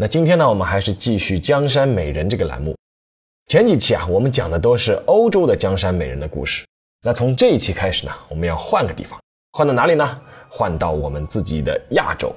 [0.00, 2.74] 那今天呢，我们还是继续江山美人这个栏目。
[3.48, 6.64] 前几期啊，我们讲的都是欧洲的江山美人的故事。
[7.02, 9.20] 那从这一期开始呢，我们要换个地方，
[9.52, 10.18] 换到哪里呢？
[10.48, 12.34] 换到我们自己的亚洲。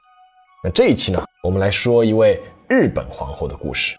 [0.62, 3.96] 那这一期呢，我们来说一位日本皇后的故事。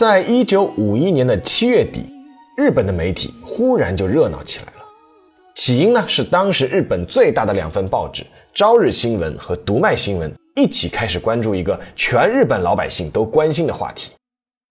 [0.00, 2.06] 在一九五一年的七月底，
[2.56, 4.86] 日本的媒体忽然就热闹起来了。
[5.54, 8.22] 起因呢是当时日本最大的两份报纸
[8.54, 14.12] 《朝日新闻》和《读卖新闻》一起开始关注一个全日本老百姓都关心的话题，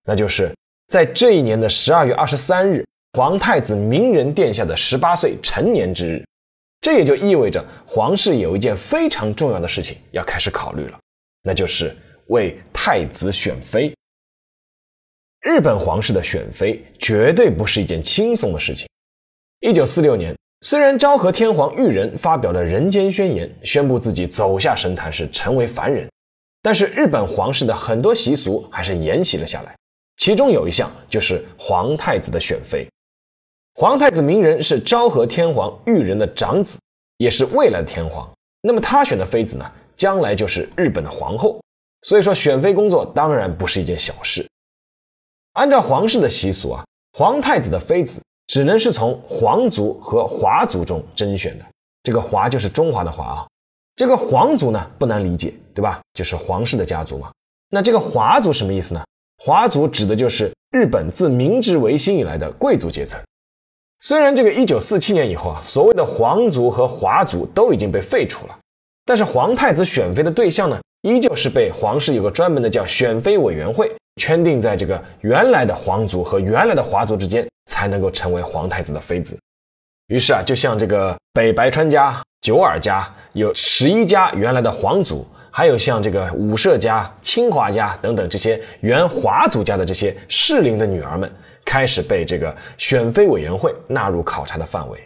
[0.04, 0.52] 那就是
[0.88, 2.84] 在这一年的十二月二十三日，
[3.16, 6.26] 皇太子明仁殿下的十八岁成年之日。
[6.82, 10.98] 这也就意味着皇室有一件非常重要的事情要开始考虑了，
[11.44, 11.96] 那就是
[12.30, 13.94] 为太子选妃。
[15.42, 18.88] 日本皇室的选妃绝对不是一件轻松的事情。
[19.62, 26.10] 一九四六年，虽然昭和天皇裕仁发表了人间宣言，宣布自己走下神坛是成为凡人，
[26.62, 29.74] 但是日本皇室的很多习俗还是沿袭了下来。
[30.18, 32.86] 其中有一项就是皇太子的选妃。
[33.76, 36.78] 皇太子明仁是昭和天皇裕仁的长子，
[37.18, 38.30] 也是未来的天皇。
[38.62, 41.62] 那么他选的妃子呢，将来就是日本的皇后。
[42.04, 44.46] 所以说，选妃工作当然不是一件小事。
[45.54, 46.86] 按照皇室的习俗啊，
[47.18, 51.66] 皇太子的妃子只能是从皇族和华族中甄选的。
[52.04, 53.48] 这个华就是中华的华啊。
[53.96, 56.00] 这个皇族呢不难理解，对吧？
[56.14, 57.30] 就是皇室的家族嘛。
[57.70, 59.04] 那这个华族什么意思呢？
[59.44, 63.20] 华族指的就是日本自明治维新以来的贵族阶层。
[64.02, 68.58] 虽然这个一九四七年以后啊，所谓的皇族和华族都已经被废除了，
[69.06, 73.94] 但是皇太子选妃的对象呢，依旧是被皇室有个专门的叫选妃委员会。
[74.20, 79.40] 圈定在这个原来的皇族和原来的华族之间，才能够成为皇太子的妃子。
[80.08, 91.32] 于是啊，就像这个北白川家、九耳家有十一家原来的皇族，还有像这个武社家、清华家等等这些原华族家的这些适龄的女儿们，
[91.64, 95.00] 开始被这个选妃委员会纳入考察的范围。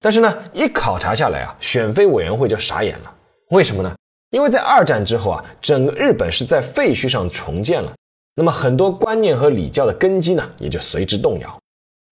[0.00, 3.14] 但是呢，一考察下来啊，选妃委员会就傻眼了。
[3.50, 3.94] 为什么呢？
[4.30, 7.92] 因为在二战之后啊，整个日本是在废墟上重建了。
[8.34, 11.58] 那么很多观念和礼教的根基呢，也就随之动摇。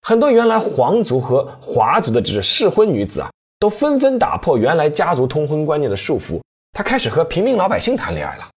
[0.03, 3.29] 很多原来皇族和华族的这个适婚女子啊，
[3.59, 6.41] 都纷纷打破原来家族通婚观念的束缚，
[6.73, 8.49] 她开始和平民老百姓谈恋爱了。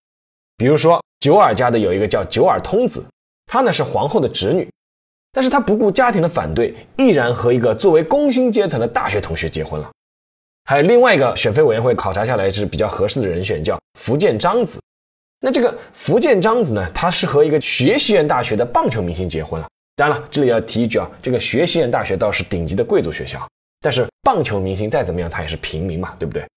[0.58, 3.04] 比如说九耳家的有一个叫九耳通子，
[3.46, 4.70] 她呢是皇后的侄女，
[5.32, 9.92] 但是她不顾家庭的反对，毅然和一个作为工薪阶层的大学同学结婚了。
[10.70, 14.80] 还有另外一个选妃委员会考察下来是比较合适的人选，叫福建章子。
[15.40, 19.68] 那这个福建章子呢，他是和一个学习院大学的棒球明星结婚了。
[19.96, 23.50] 当然了，这里要提一句啊，这个学习院大学倒是顶级的贵族学校，
[23.82, 26.48] 但是棒球明星再怎么样，他也是平民嘛，对不对？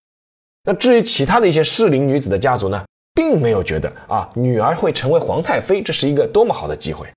[0.65, 2.85] 那至于其他的一些适龄女子的家族呢，
[3.15, 7.09] 并没有觉得啊，女儿会成为皇太妃，这是一个多么好的机会。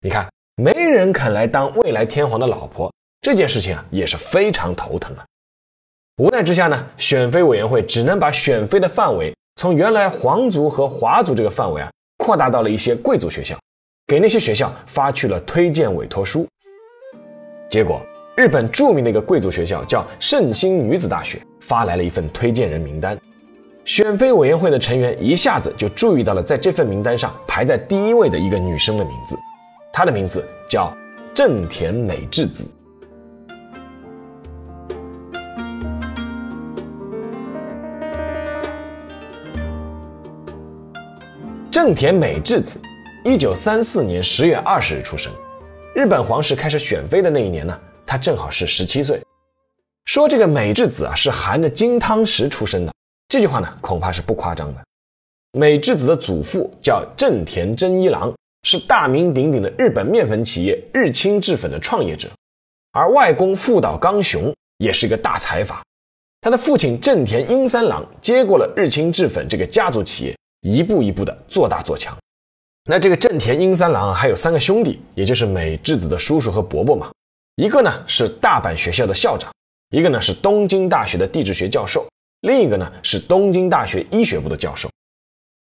[0.00, 5.24] 你看，没人肯来当未来天皇的老婆，这件事情啊，也是非常头疼啊。
[6.18, 9.32] 无奈之下呢，选妃委员会只能把选妃的范围。
[9.54, 13.56] 从原来皇族和华族这个范围啊，扩大到了一些贵族学校，
[14.04, 16.44] 给那些学校发去了推荐委托书。
[17.70, 18.02] 结果，
[18.36, 23.16] 日本著名的一个贵族学校叫圣心女子大学，发来了一份推荐人名单。
[23.84, 29.36] 选妃委员会的成员一下子就注意到了，在这份名单上排在第一位的一个女生的名字，
[29.92, 30.92] 她的名字叫
[31.32, 32.68] 正田美智子。
[41.88, 42.78] 正田美智子，
[43.24, 45.32] 一九三四年十月二十日出生。
[45.94, 49.18] 日本皇室开始选妃的那一年呢，她正好是十七岁。
[50.04, 52.92] 说这个美智子啊是含着金汤匙出生的，
[53.26, 54.84] 这句话呢恐怕是不夸张的。
[55.52, 62.28] 美智子的祖父叫正田真一郎，是大名鼎鼎的日本面粉企业日清制粉的创业者，
[62.92, 65.82] 而外公富岛刚雄也是一个大财阀。
[66.42, 70.36] 他的父亲正田英三郎接过了日清制粉这个家族企业。
[70.68, 72.14] 一步一步的做大做强，
[72.84, 77.10] 那这个正田英三郎还有三个兄弟，也就是美智子的叔叔和伯伯嘛。
[77.56, 79.50] 一个呢是大阪学校的校长，
[79.88, 82.06] 一个呢是东京大学的地质学教授，
[82.42, 84.90] 另一个呢是东京大学医学部的教授。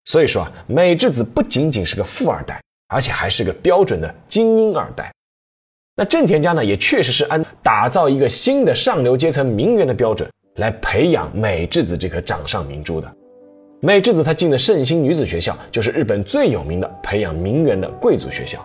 [0.06, 5.14] 所以说啊，美智子不仅仅是个富二代，而且还是个标准的精英二代。
[5.96, 13.16] 那正田家呢，也确实是按打造一个新的上流阶层名媛的标准来培养美智子这颗掌上明珠的。
[13.86, 18.58] 美智子她进的圣心女子学校，就是日本最有名的培养名媛的贵族学校。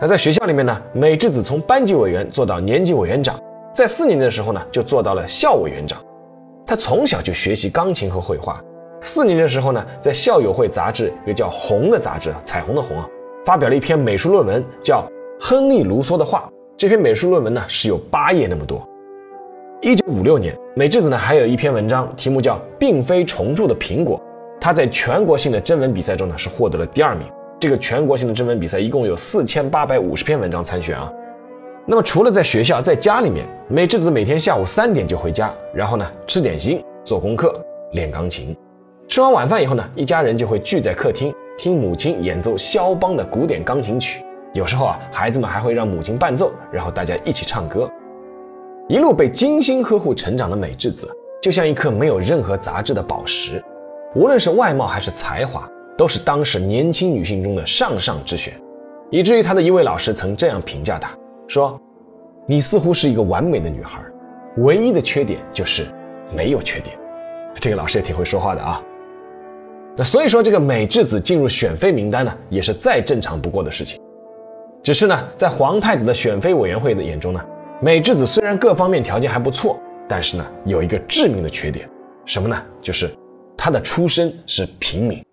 [0.00, 3.38] 那在学校里面呢，美智子从班级委员做到年级委员长，
[3.72, 6.04] 在四年级的时候呢，就做到了校委员长。
[6.66, 8.60] 她从小就学习钢琴和绘画。
[9.00, 13.08] 四年级的时候呢，在校友会杂志一个叫《红》的杂志，彩虹的红啊，
[13.44, 15.08] 发表了一篇美术论文，叫
[15.48, 16.40] 《亨利·卢梭的画》。
[16.76, 18.84] 这篇美术论文呢，是有八页那么多。
[19.80, 24.18] 一九五六年，美智子呢还有一篇文章，题目叫《并非虫蛀的苹果》。
[24.60, 27.24] 她在全国性的征文比赛中呢是获得了第二名。
[27.60, 31.08] 这个全国性的征文比赛一共有四千八百五十篇文章参选啊。
[31.86, 37.54] 那么除了在学校，在家里面，美智子每天下午三点就回家，然后呢吃点心、做功课、
[37.92, 38.56] 练钢琴。
[39.06, 44.24] 吃完晚饭以后呢，一家人就会聚在客厅听母亲演奏肖邦的古典钢琴曲。
[44.54, 47.88] 有时候啊，孩子们还会让母亲伴奏，然后大家一起唱歌。
[48.88, 51.06] 一路被精心呵护成长的美智子，
[51.42, 53.62] 就像一颗没有任何杂质的宝石，
[54.14, 58.54] 无论是外貌还是才华，都是当时年轻女性中的上上之选。
[59.10, 61.10] 以至于她的一位老师曾这样评价她
[61.46, 61.78] 说
[62.48, 64.00] ：“你似乎是一个完美的女孩，
[64.58, 65.86] 唯一的缺点就是
[66.34, 66.96] 没有缺点。”
[67.60, 68.82] 这个老师也挺会说话的啊。
[69.98, 74.00] 那所以说，这个美智子进入选妃名单呢，也是再正常不过的事情。
[74.82, 77.44] 只是呢，在皇太子的选妃委员会的眼中呢。
[77.80, 79.78] 美智子虽然各方面条件还不错，
[80.08, 81.88] 但是呢，有一个致命的缺点，
[82.24, 82.60] 什么呢？
[82.82, 83.08] 就是
[83.56, 85.24] 她的出身是平民。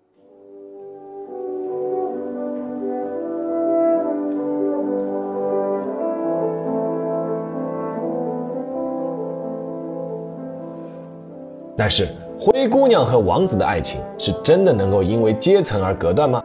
[11.76, 12.06] 但是
[12.38, 16.40] 灰姑娘和王子的爱情是真的能够因为阶层而隔断吗？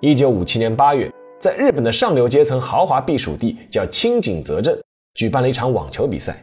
[0.00, 1.10] 一九五七年八月，
[1.40, 4.78] 在日本的上流阶层豪华避暑地叫青井泽镇。
[5.16, 6.36] 举办了一场网球比赛，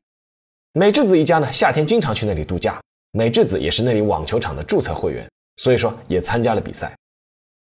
[0.73, 2.81] 美智子一家呢夏天经常去那里度假，
[3.11, 6.91] 美智子也是那里网球场的注册会员，所以说也参加了比赛。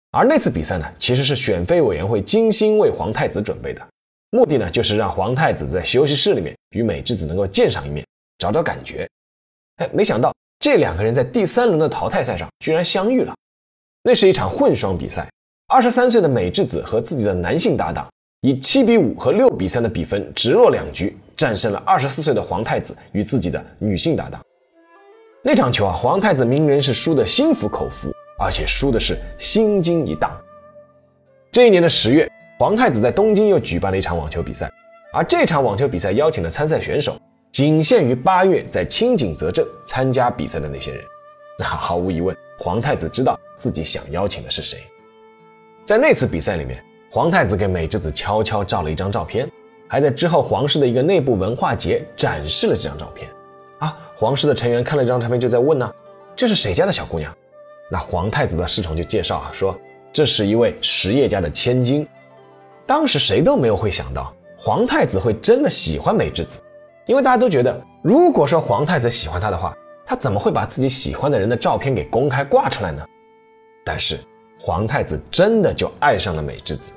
[0.10, 3.88] 而那次比赛呢，其实是选妃委员会精心为皇太子准备的，
[4.31, 8.04] 目的呢就是让皇太子在休息室里面与美智子能够见上一面，
[8.40, 9.07] 找找感觉。
[9.75, 13.31] 哎，没想到这两个人在第三轮的淘汰赛上居然相遇了。
[14.02, 15.30] 那是一场混双比赛，
[15.68, 18.07] 二十三岁的美智子和自己的男性搭档。
[18.41, 24.39] 以七比五和六比三的比分直落两局战胜了二十四岁的皇太子与自己的女性搭档。
[25.41, 30.31] 那场球啊，皇太子鸣人是输的心服口服，而且输的是心惊一荡。
[31.51, 34.71] 这一年的十月，皇太子在东京又举办了一场网球比赛，
[35.11, 37.17] 而这场网球比赛邀请的参赛选手
[37.51, 41.03] 仅限于八月在青井泽镇参加比赛的那些人。
[41.57, 44.79] 那毫无疑问，皇太子知道自己想邀请的是谁。
[45.83, 46.83] 在那次比赛里面。
[47.10, 49.50] 皇太子给美智子悄悄照了一张照片，
[49.88, 53.30] 还在之后皇室的一个内部文化节展示了这张照片。
[53.80, 55.90] 啊，皇室的成员看了这张照片，就在问呢，
[56.36, 57.34] 这是谁家的小姑娘？
[57.90, 59.78] 那皇太子的侍从就介绍啊，说
[60.12, 62.07] 这是一位实业家的千金。
[62.85, 66.62] 当时谁都没有会想到皇太子会真的喜欢美智子，
[67.06, 73.06] 因为大家都觉得，如果说皇太子喜欢她的话，他怎么会把自己喜欢的人的照片给公开挂出来呢？
[73.83, 74.19] 但是
[74.66, 76.94] 皇太子真的就爱上了美智子。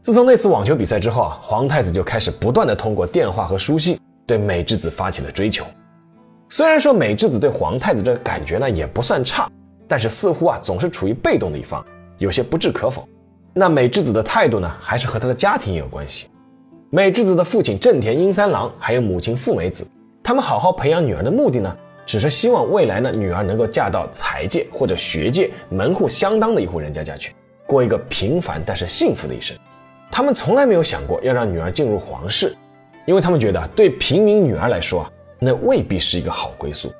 [0.00, 5.66] 自从那次网球比赛之后啊，皇太子就开始不断的通过电话和书信对美智子发起了追求。
[6.48, 9.50] 虽然说美智子对皇太子这个感觉呢也不算差，
[9.88, 11.84] 但是似乎啊总是处于被动的一方，
[12.18, 13.04] 有些不置可否。
[13.52, 16.30] 那美智子的态度呢，还是和她的家庭也有关系。
[16.90, 19.84] 美智子的父亲正田英三郎还有母亲富美子，
[20.22, 27.34] 他们好好培养女儿的目的呢，只是希望未来呢女儿能够嫁到财界或者学界门户相当的一户人家家去，
[27.66, 29.56] 过一个平凡但是幸福的一生。
[30.10, 32.54] 他们从来没有想过要让女儿进入皇室，
[33.04, 35.10] 因为他们觉得对平民女儿来说啊，
[35.40, 36.90] 那未必是一个好归宿。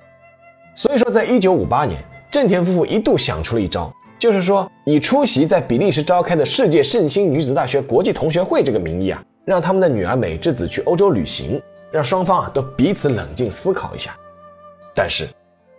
[0.75, 14.15] 所以说，在一九五八年，正田夫妇一度想出了一招，就是说以出席在比利时召开的世界圣心女子大学国际同学会这个名义啊，让他们的女儿美智子去欧洲旅行，让双方啊都彼此冷静思考一下。
[14.97, 15.29] 但是，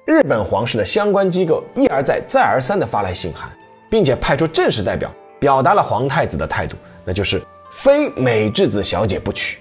[0.06, 3.50] 日本皇室的相关机构一而再、再而三地发来信函，
[3.90, 6.76] 并且派出正式代表，表达了皇太子的态度。
[7.04, 9.60] 那就是非美智子小姐不娶。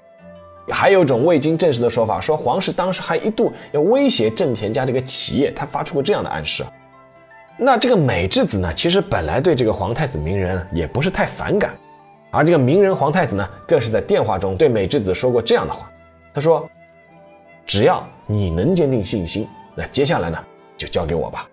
[0.69, 6.63] 还有一种未经证实的说法，说皇室当时还一度要威胁正田家这个企业，他发出过这样的暗示。
[7.57, 11.73] 那这个美智子呢，其实本来对这个皇太子鸣人也不是太反感，
[12.29, 15.89] 而这个鸣人皇太子呢，更是在电话中对美智子说过这样的话，
[16.33, 16.69] 他说
[17.65, 20.37] ：“只要你能坚定信心，那接下来呢，
[20.77, 21.49] 就交给我吧。”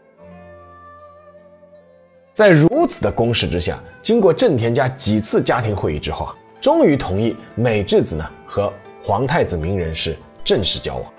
[2.35, 8.73] 在如此的攻势之下，经过郑田家几次家庭会议之后啊，终于同意美智子呢和
[9.05, 11.14] 皇太子明仁是正式交往。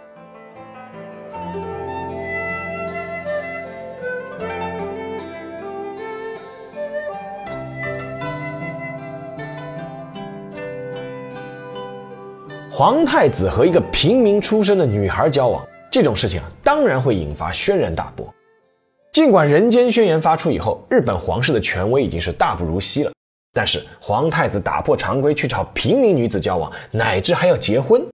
[12.78, 18.28] 皇太子和一个平民出身的女孩交往，这种事情啊，当然会引发轩然大波。
[19.14, 23.12] 尽管人间宣言发出以后，日本皇室的权威已经是大不如昔了，
[23.54, 28.06] 但是皇太子打破常规去找平民女子交往，乃至还要结婚，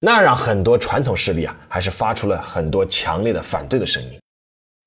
[0.00, 4.18] 那让很多传统势力啊，还是发出了很多强烈的反对的声音。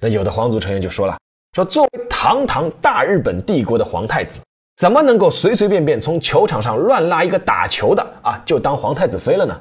[0.02, 1.18] 那有的皇族成员就说了，
[1.56, 4.42] 说作为堂堂大日本帝国的皇太子，
[4.78, 9.60] 怎么能够随随便便从球场上乱拉一个打球的啊，就当皇太子妃了呢？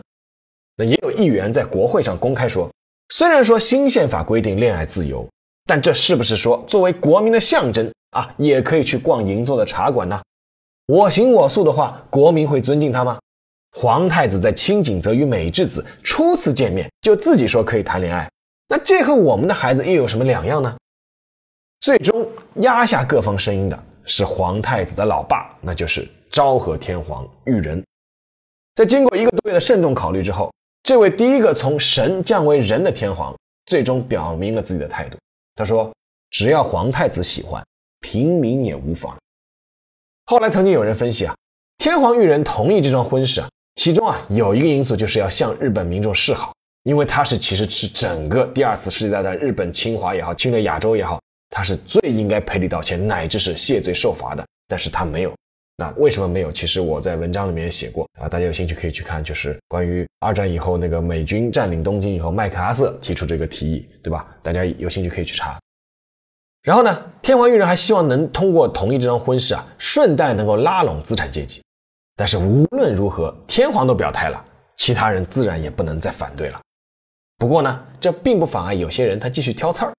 [0.77, 2.71] 那也有议员在国会上公开说，
[3.11, 5.29] 虽然说新宪法规定恋爱自由。
[5.67, 10.21] 但这是不是说，作为国民的象征啊，也可以去逛银座的茶馆呢？
[10.87, 13.21] 我行我素的话，国民会尊敬他吗？
[13.77, 18.29] 皇太子在清景泽与美智子初次见面就自己说可以谈恋爱，
[18.69, 20.77] 那这和我们的孩子又有什么两样呢？
[21.81, 27.83] 最终压下各方声音的是皇太子的老爸，那就是昭和天皇裕仁。
[28.75, 30.53] 在经过一个多月的慎重考虑之后，
[30.83, 35.19] 这位第一个从神降为人的天皇，最终表明了自己的态度。
[35.55, 35.93] 他说
[36.31, 37.63] ：“只要皇太子喜欢，
[38.01, 39.15] 平民也无妨。”
[40.27, 41.35] 后来曾经有人分析啊，
[41.79, 46.55] 天皇裕仁同意这桩婚事啊，其中啊有一个因素就是要向日本民众示好，
[46.85, 55.35] 因为他是其实是整个第二次世界大战日本侵华也好，侵略亚洲也好，他是最应该赔礼道歉，乃至是谢罪受罚的，但是他没有。
[55.77, 56.53] 那为什么没有？
[56.53, 64.29] 其实我在文章里面也写过啊，大家有兴趣可以去看，就是关于二战以后那个美军占领东京以后，麦克阿瑟提出这个提议，对吧？
[64.43, 65.59] 大家有兴趣可以去查。
[66.63, 71.63] 然后呢，天皇裕仁还希望能通过同意这桩婚事啊，顺带能够拉拢资产阶级。
[72.15, 74.45] 但是无论如何，天皇都表态了，
[74.77, 76.61] 其他人自然也不能再反对了。
[77.39, 79.93] 不过呢，这并不妨碍有些人他继续挑刺儿。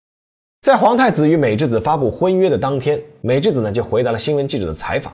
[0.62, 5.12] 在皇太子与美智子发布婚约的当天，美智子呢就回答了新闻记者的采访。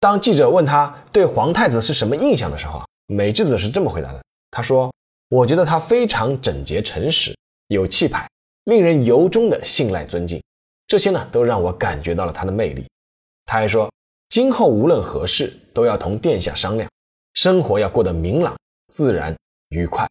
[0.00, 4.90] 当记者问他对皇太子是什么印象的时候啊，美智子是这么回答的：“他说，
[5.28, 8.26] 我觉得他非常整洁、诚实、有气派，
[8.64, 10.42] 令人由衷的信赖、尊敬。
[10.86, 12.86] 这些呢，都让我感觉到了他的魅力。
[13.44, 13.92] 他还说，
[14.30, 16.88] 今后无论何事都要同殿下商量，
[17.34, 18.56] 生活要过得明朗、
[18.88, 19.36] 自然、
[19.68, 20.08] 愉快。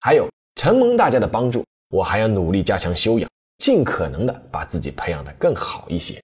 [0.00, 6.19] 还有承蒙大家的帮助，我还要努力加强修养，尽可能的把自己培养得更好一些。”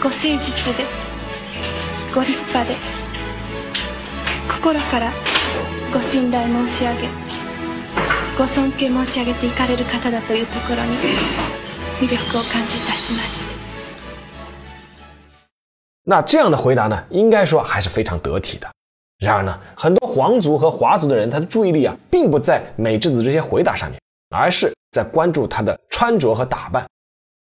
[0.00, 0.84] ご誠実で、
[2.14, 2.76] ご立派で、
[4.48, 5.12] 心から
[5.92, 7.08] ご信頼申し上げ、
[8.38, 10.96] ご尊敬申し上げていかれる方だというところに
[12.00, 13.50] 魅力を感じいたしました。
[16.04, 18.70] 那这样的回答呢，应该说还是非常得体的。
[19.18, 24.00] 然而呢，很多皇族和华族的人，他的注意力啊，并不在美智子这些回答上面，
[24.33, 26.85] 而是在关注她的穿着和打扮。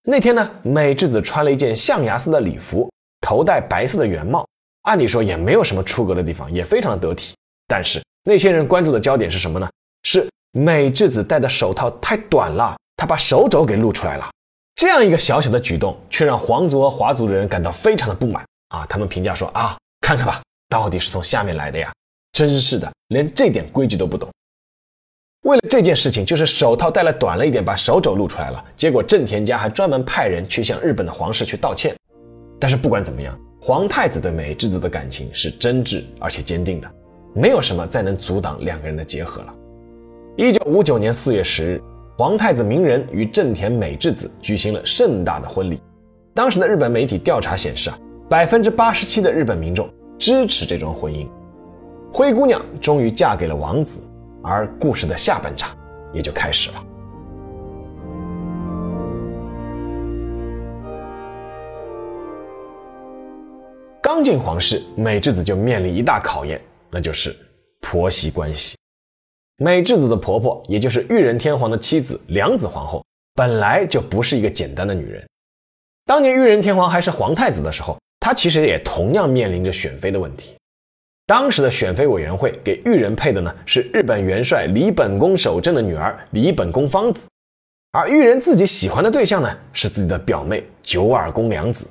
[0.04, 4.46] 那天呢，美智子穿了一件象牙色的礼服，头戴白色的圆帽，
[4.82, 7.34] 按理说也没有什么出格的地方，也非常得体。
[7.66, 9.68] 但是那些人关注的焦点是什么呢？
[10.02, 14.28] 是美智子戴的手套太短了，她把手肘给露出来了。
[14.74, 18.84] 这样一个小小的举动，却让皇族和华族的人感到非常的不满啊！
[18.88, 21.92] 他们评价说啊，看看吧，到底是从下面来的呀，
[22.32, 24.28] 真是的，连这点规矩都不懂。
[25.42, 28.64] 为了这件事情，就是手套戴了短了一点，把手肘露出来了。
[28.76, 31.92] 结果正田家还专门派人去向日本的皇室去道歉。
[32.60, 36.88] 但是不管怎么样，皇太子对美智子的感情是真挚而且坚定的，
[37.34, 39.52] 没有什么再能阻挡两个人的结合了。
[40.36, 41.82] 一九五九年四月十日，
[42.16, 45.82] 皇太子鸣人与正田美智子举行了盛大的婚礼。
[46.34, 51.26] 当时的日本媒体调查显示啊，百分之八十七的日本民众支持这桩婚姻。
[52.12, 54.00] 灰姑娘终于嫁给了王子。
[54.42, 55.76] 而故事的下半场
[56.12, 56.84] 也就开始了。
[64.02, 67.34] 刚进皇室，美智子就面临一大考验，那就是
[67.80, 68.76] 婆媳关系。
[69.56, 75.24] 美智子的婆婆，也就是裕仁天皇的妻子良子皇后，本来就不是一个简单的女人。
[76.04, 80.56] 当年裕仁天皇还是皇太子的时候，她其实也同样面临着选妃的问题。
[81.32, 87.26] 当时的选妃委员会给裕仁配的呢是日本元帅李本宫守正的女儿李本宫芳子，
[87.92, 91.88] 而裕仁自己喜欢的对象呢是自己的表妹九耳宫良子。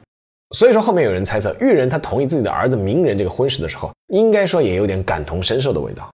[0.55, 6.07] 所以说后面有人猜测，裕仁他同意自己的儿子鸣人这个婚事的时候，应该说也有点感同身受的味道。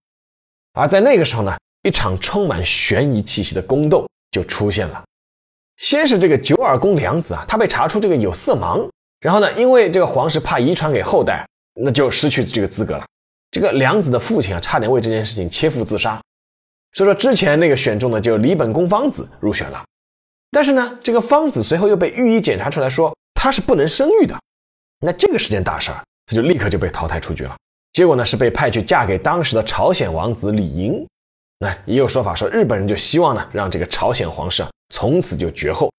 [0.72, 1.54] 而在那个时候呢，
[1.84, 5.04] 一场充满悬疑气息的宫斗就出现了。
[5.76, 11.46] 先是这个九耳宫良子啊，他被查出这个有色盲，然后呢，因为这个皇室怕遗传给后代，
[11.82, 13.06] 那就失去这个资格了。
[13.52, 16.22] 这个良子的父亲啊，差点为这件事情切腹自杀。
[16.94, 19.86] 所以说之前那个选中的就李本宫芳子入选了，
[20.52, 24.36] 但是呢，这个芳子随后又被御医检查出来说她是不能生育的。
[25.02, 27.56] 那这个是件大事儿，她就立刻就被淘汰出局了。
[27.94, 31.06] 结果呢，是被派去嫁给当时的朝鲜王子李莹。
[31.60, 35.92] 那也有说法说，日本人就希望呢，让这个朝鲜皇室啊从此就绝后。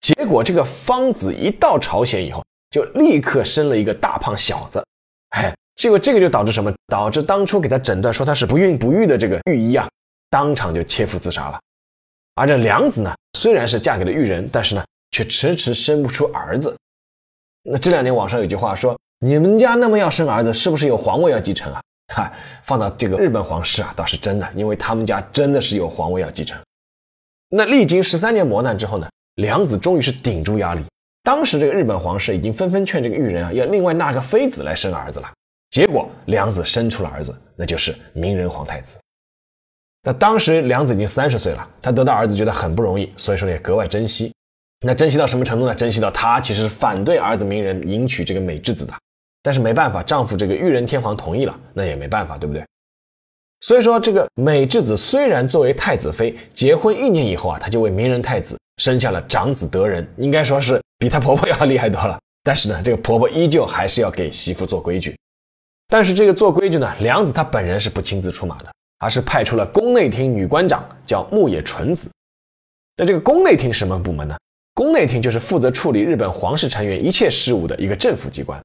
[0.00, 4.84] 结果这个芳子一到朝鲜以后，就立刻生了一个大胖小子。
[5.30, 5.54] 哎。
[5.76, 6.72] 结果这个就导致什么？
[6.88, 9.88] 导致当初给他诊断说他是不孕不育的这个御医啊，
[10.30, 11.60] 当场就切腹自杀了。
[12.34, 16.76] 而这良子呢，虽然是嫁给了裕仁，但是呢，却迟迟生不出儿子。
[17.62, 21.80] 那这两年网上有句话说：“你们家那么要生儿子，是不是有皇位要继承啊？”
[22.14, 26.56] 哈，放到这个日本皇室啊，倒是真的，因为他们家真的是有皇位要继承。
[27.50, 30.82] 那历经十三年磨难之后呢，良子终于是顶住压力。
[31.22, 35.32] 当时这个日本皇室已经纷纷劝这个裕仁啊，要另外纳个妃子来生儿子了。
[35.76, 38.96] 结果良子生出了儿子，那就是明仁皇太子。
[40.04, 44.32] 那当时良子已经三十岁了，他得到儿子觉得很不容易，所以说也格外珍惜。
[44.86, 45.74] 那珍惜到什么程度呢？
[45.74, 48.94] 珍惜到他其实是反对儿子明仁迎娶这个美智子的，
[49.42, 52.64] 但是没办法，丈夫这个裕仁天皇同意了，那也没办法，对不对？
[53.60, 62.18] 所以说这个美智子虽然作为太子妃，结婚一年以后啊，她就为明仁太子生下了长子德仁，应该说是比她婆婆要厉害多了。
[62.42, 65.14] 但是呢，这个婆婆依旧还是要给媳妇做规矩。
[65.88, 72.10] 但是这个做规矩呢，良子他本人是不亲自出马的，而是派出了宫内厅女官长，叫木野纯子。
[72.96, 74.36] 那这个宫内厅什么部门呢？
[74.74, 78.60] 宫内厅就是负责处理日本皇室成员一切事务的一个政府机关。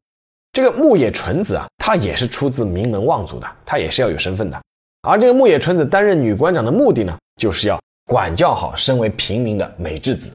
[0.52, 4.62] 这个木野纯子啊，她也是出自名门望族的，她也是要有身份的。
[5.04, 10.34] 而这个木野纯子担任女官长的目的呢，就是要管教好身为平民的美智子。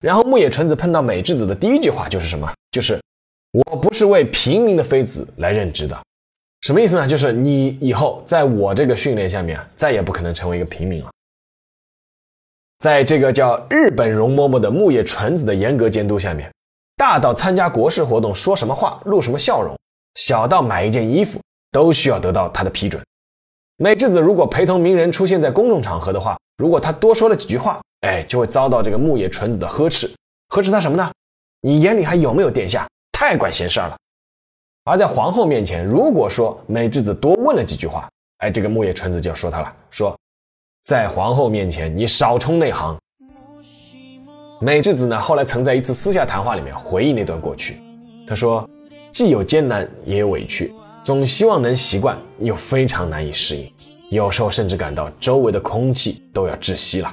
[0.00, 2.48] 然后木野纯子碰到美智子的第一句话就是什么？
[2.70, 2.98] 就是。
[3.52, 5.98] 我不是为平民的妃子来任职的，
[6.60, 7.08] 什么意思呢？
[7.08, 11.10] 就是你以后在我这个训练下面，再也不可能成为一个平民了。
[12.78, 16.52] 在这个叫日本容嬷嬷的木叶纯子的严格监督下面，
[16.96, 19.76] 大到参加国事活动说什么话、露什么笑容，
[20.14, 21.40] 小到买一件衣服，
[21.72, 23.02] 都需要得到他的批准。
[23.78, 30.08] 美智子如果陪同名人出现在公众场合的话，如果他多说了几句话，哎，就会遭到这个木叶纯子的呵斥。
[30.48, 31.10] 呵斥他什么呢？
[31.62, 32.86] 你眼里还有没有殿下？
[33.20, 33.96] 太管闲事儿了，
[34.84, 40.16] 而在皇后面前，如果说美智子多问了几句话，哎，这个木叶纯子就要说他了，说
[40.84, 42.96] 在皇后面前你少充内行。
[44.60, 47.82] 美智子呢，后来曾在一次私下谈话里面回忆那段过去，
[48.24, 48.70] 她说
[49.10, 53.68] 既有艰难也有委屈，总希望能习惯，又非常难以适应，
[54.10, 57.12] 有时候甚至感到周围的空气都要窒息了。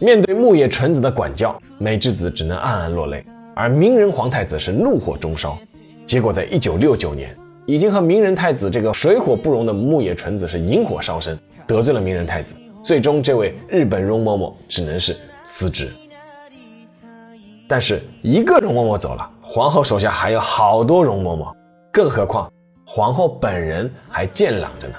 [0.00, 3.24] 面对木叶纯子的管教，美智子只能暗暗落泪。
[3.58, 5.58] 而明仁皇太子是怒火中烧，
[6.06, 15.90] 结果在一九六九年，已经和明仁太子这个水火不容的木野纯子是引火烧身，得罪了明仁太子，最终这位日本容嬷嬷只能是辞职。
[17.66, 21.52] 但是一个容嬷嬷走了，皇后手下还有好多容嬷嬷，
[21.92, 22.48] 更何况
[22.86, 24.94] 皇后本人还健朗着呢。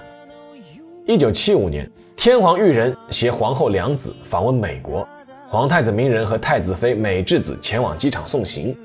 [1.05, 5.07] 一九七五年，天皇裕仁携皇后良子访问美国。
[5.51, 8.77] 皇太子明仁和太子妃美智子前往机场送行，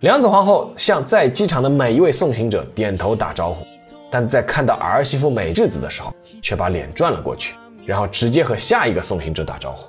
[0.00, 3.62] 良子皇后向在机场的每一位送行者点头打招呼，
[4.10, 9.86] 但在看到儿媳妇美智子的时候，却把脸转了过去，然后直接和下一个送行者打招呼。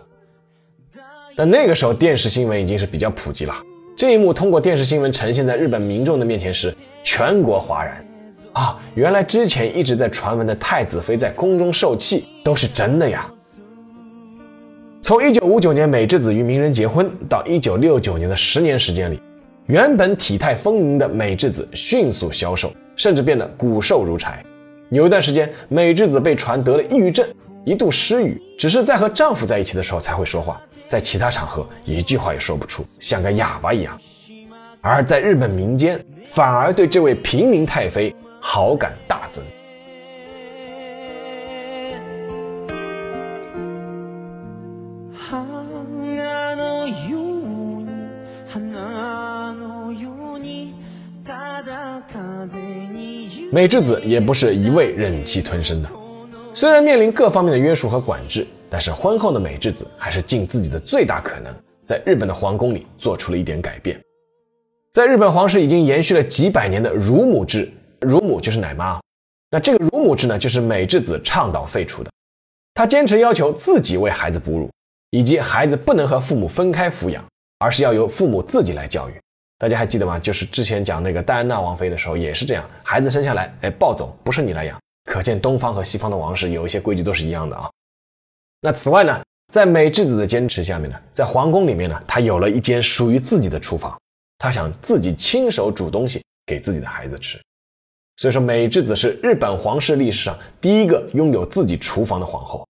[1.37, 3.55] 但那个时候电视新闻已经是比较普及了，
[3.95, 8.05] 这一幕通过电视新闻呈现在日本民众的面前时，全国哗然。
[8.51, 13.31] 啊，原来之前一直在传闻的太子妃在宫中受气都是真的呀！
[15.01, 19.19] 从一九五九年美智子与鸣人结婚到一九六九年的十年时间里，
[19.65, 24.43] 原本体态丰盈的美智子迅速消瘦，甚至变得骨瘦如柴。
[24.89, 27.25] 有一段时间，美智子被传得了抑郁症，
[27.63, 33.97] 一度失语，只是在和丈夫在一起的时候才会说话，在其他场合一句话也说不出，像个哑巴一样。
[34.81, 39.43] 而在日本民间，反而对这位平民太妃好感大增。
[53.51, 55.89] 美智子也不是一味忍气吞声的，
[56.53, 61.51] 虽然面临各方面的约束和管制，但是婚后的美智子还是尽自己的最大可能，
[61.83, 63.99] 在日本的皇宫里做出了一点改变。
[64.93, 67.67] 在日本皇室已经延续了几百年的乳母制，
[68.01, 68.99] 乳母就是奶妈，
[69.49, 72.11] 那这个乳母制呢，就是美智子倡导废除的。
[72.75, 74.69] 她坚持要求自己为孩子哺乳，
[75.09, 77.25] 以及孩子不能和父母分开抚养，
[77.57, 79.13] 而是要由父母自己来教育。
[79.59, 80.17] 大家还记得吗？
[80.17, 84.79] 就是之前讲那个戴安娜王妃的时候，也是这样，孩子生下来，哎，抱走，不是你来养。
[85.03, 87.69] 可见东方和西方的王室有一些规矩都是一样的啊。
[88.61, 93.99] 那此外呢，在美智子的坚持下面呢，在皇宫里面呢，她有了一间属于自己的厨房，
[94.37, 97.37] 她想自己亲手煮东西给自己的孩子吃。
[98.15, 102.65] 所以说，美智子是日本皇室历史上第一个拥有自己厨房的皇后。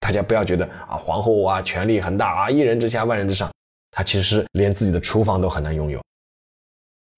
[0.00, 3.50] 大家不要觉得啊，皇后啊，权力很大啊，一人之下，万人之上，
[3.90, 5.98] 她其实连自己的厨房都很难拥有。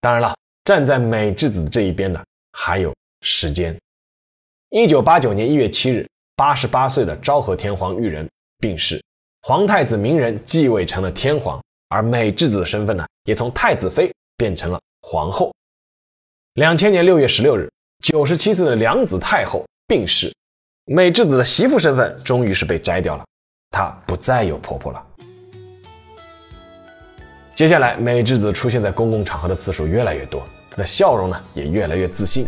[0.00, 0.34] 当然了，
[0.64, 3.78] 站在美智子这一边的还有时间。
[4.70, 8.26] 一九八九年一月七日，八十八岁的昭和天皇裕仁
[8.58, 9.02] 病逝，
[9.42, 15.52] 皇太子明仁继位成了天皇，而美智子的身份呢，也从太子妃变成了皇后。
[16.54, 17.70] 两千年六月十六日，
[18.02, 20.32] 九十七岁的良子太后病逝，
[20.86, 23.26] 美智子的媳妇身份终于是被摘掉了，
[23.70, 25.06] 她不再有婆婆了。
[27.60, 32.46] 接下来，美智子出现在公共场合的次数越来越多，她的笑容呢也越来越自信。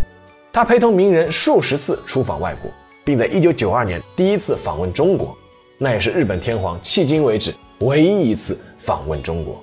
[0.50, 2.70] 她陪同名人数十次出访外国，
[3.04, 5.36] 并在1992年第一次访问中国，
[5.76, 9.62] 那也是日本天皇迄今为止唯一一次访问中国。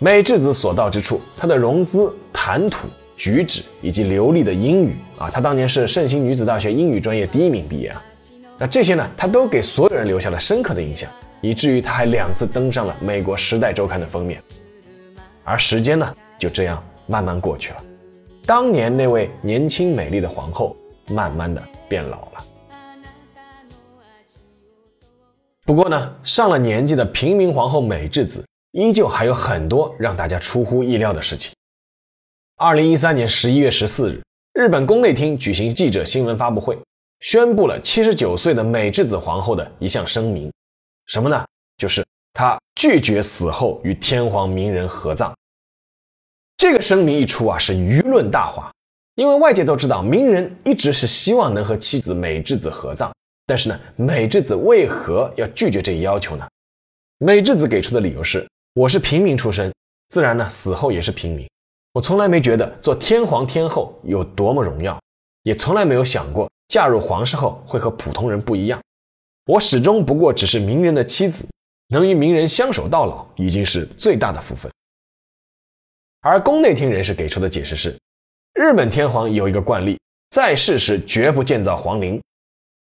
[0.00, 8.02] 美智子所到之处，她的容姿、谈吐、举止以及流利的英语啊，她当年是圣心女子大学英语专业第一名毕业啊，
[8.58, 11.08] 那这些呢，她都给所有人留下了深刻的印象，
[11.40, 14.42] 以至于她还两次登上了美国《时代周刊》的封面。
[15.44, 17.84] 而时间呢，就这样慢慢过去了。
[18.46, 20.74] 当年那位年轻美丽的皇后，
[21.08, 22.44] 慢慢的变老了。
[25.66, 31.52] 不过呢，上了年纪的平民皇后美智子，依旧还有很多让大家出乎意料的事情。
[32.56, 36.78] 二零一三年十一月十四日，日本宫内厅举行记者新闻发布会，
[37.20, 40.52] 宣布了七十九岁的美智子皇后的一项声明，
[41.06, 41.44] 什么呢？
[41.76, 42.04] 就是
[42.34, 42.58] 他。
[42.76, 45.32] 拒绝死后与天皇明仁合葬。
[46.58, 48.70] 这个声明一出啊，是舆论大哗。
[49.14, 53.10] 因为外界都知道，明仁一直是希望能和妻子美智子合葬，
[53.46, 56.46] 但是呢，美智子为何要拒绝这一要求呢？
[57.18, 59.72] 美智子给出的理由是：我是平民出身，
[60.08, 61.48] 自然呢死后也是平民。
[61.92, 65.00] 我从来没觉得做天皇天后有多么荣耀，
[65.44, 68.78] 也从来没有想过嫁入皇室后会和普通人不一样。
[69.46, 71.46] 我始终不过只是名人的妻子。
[71.88, 74.72] 能与名人相守到老，已经是最大的福分。
[76.20, 77.98] 而宫内厅人士给出的解释是，
[78.54, 82.18] 日本天皇有一个惯例，在世时绝不建造皇陵。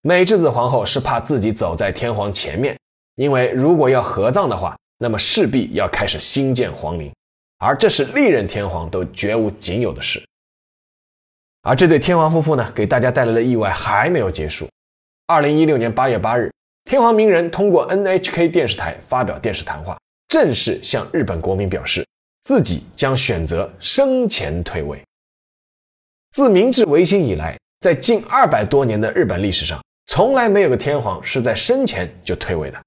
[0.02, 2.78] 美智子皇后是怕自己走在天皇前面，
[3.16, 7.13] 因为如果要合葬的话，那么势必要开始兴建皇陵，
[7.58, 10.24] 而这是历任天皇都绝无仅有的事。
[11.63, 14.70] 而这对天皇夫妇呢，给大家带来的意外还没有结束。
[15.28, 16.50] 二零一六年八月八日。
[16.86, 22.06] 天皇明仁通过 NHK 电视台发表电视谈话，正式向日本国民表示，
[22.43, 25.02] 自己将选择生前退位。
[26.32, 32.80] 自明治维新以来，在近二百多年的日本历史上，从来没有个天皇是在生前就退位的。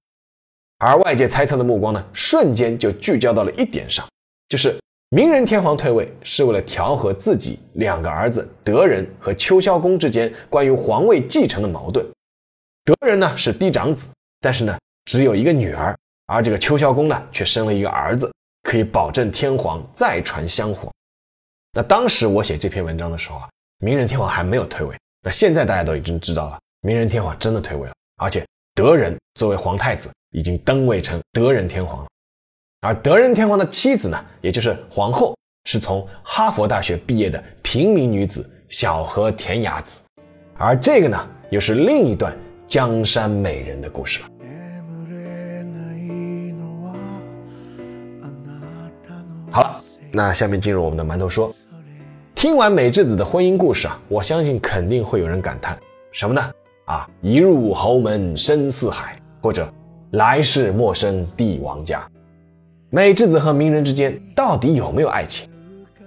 [0.77, 4.07] 而外界猜测的目光呢，瞬间就聚焦到了一点上，
[4.47, 4.75] 就是
[5.09, 12.05] 明仁天皇退位是为了调和自己两个儿子德仁和秋萧公之间关于皇位继承的矛盾。
[12.87, 14.07] 德仁呢是嫡长子，
[14.39, 15.93] 但是呢只有一个女儿，
[16.27, 18.31] 而这个秋孝公呢却生了一个儿子，
[18.63, 20.89] 可以保证天皇再传香火。
[21.73, 24.95] 那当时我写这篇文章的时候啊，明仁天皇还没有退位。
[25.21, 32.07] 那现在大家都已经知道了，明仁天皇真的退位了，而且德仁作为皇太子已经登位成德仁天皇了。
[32.79, 40.01] 而德仁天皇的妻子呢，也就是皇后，是从哈佛大学毕业的平民女子小和田雅子，
[40.57, 42.33] 而这个呢又是另一段。
[42.67, 44.29] 江山美人的故事了。
[49.49, 51.53] 好了，那下面进入我们的馒头说。
[52.35, 55.75] 听完美智子的婚姻故事啊，我相信肯定会有人感叹
[56.11, 56.51] 什么呢？
[56.85, 59.67] 啊，一入侯门深似海，或者
[60.11, 62.07] 来世莫生帝王家。
[62.91, 65.49] 美智子和鸣人之间到底有没有爱情？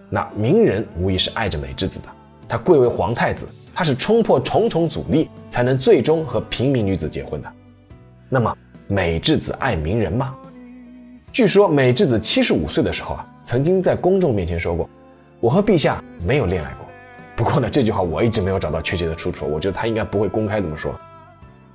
[0.09, 2.07] 那鸣人无疑是爱着美智子的，
[2.49, 3.49] 他贵为皇太子。
[3.75, 7.53] 他是冲破重重阻力，才能最终和平民女子结婚的。
[8.29, 10.35] 那么，美智子爱名人吗？
[11.33, 14.89] 据说美智子七十五岁的时候啊，曾经在公众面前说过
[15.41, 16.87] ：“我和陛下没有恋爱过，
[17.37, 20.95] 不过呢，这句话我一直没有找到确切的出处，我觉得他应该不会公开这么说。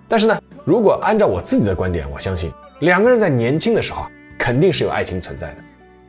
[0.08, 5.58] 但是呢，如果按照我自己的观点，我相信两个人在年轻的时候啊，肯定是有爱情存在的。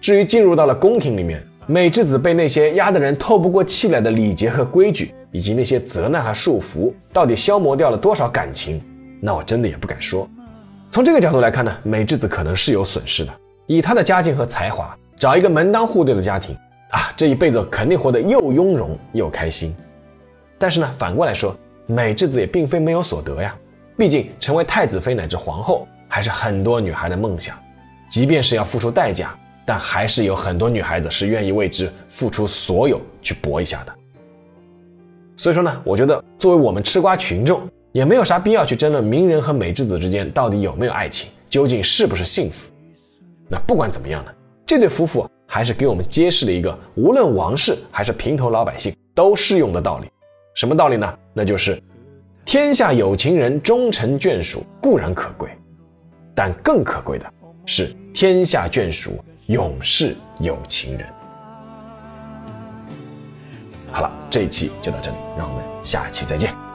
[0.00, 8.80] 至于进入到了宫廷里面，美智子被那些压得人透不过气来的礼节和规矩，以及那些责难和束缚，到底消磨掉了多少感情，
[9.20, 10.26] 那我真的也不敢说。
[10.90, 13.30] 从这个角度来看呢，美智子可能是有损失的。
[13.66, 16.56] 以她的家境和才华，找一个门当户对的家庭
[16.88, 19.76] 啊，这一辈子肯定活得又雍容又开心。
[20.56, 23.54] 但是呢，反过来说，美智子也并非没有所得呀。
[23.94, 27.54] 毕竟成为太子妃乃至皇后，还是很多女孩的梦想。
[28.08, 33.94] 即便是要付出代价，但还是有很多女孩子是愿意为之付出所有去搏一下的。
[35.36, 37.60] 所以说呢，我觉得作为我们吃瓜群众，
[37.92, 42.70] 也没有啥必要去争论名人和美智子之间到底有没有爱情，究竟是不是幸福。
[43.48, 44.32] 那不管怎么样呢，
[44.64, 50.08] 这对夫妇还是给我们揭示了一个无论王室还是平头老百姓都适用的道理。
[50.54, 51.18] 什么道理呢？
[51.34, 51.78] 那就是
[52.44, 55.50] 天下有情人终成眷属固然可贵，
[56.34, 57.30] 但更可贵的
[57.66, 61.06] 是天下眷属永世有情人。
[63.96, 66.65] 好了，这一期就到这里，让我们下期再见。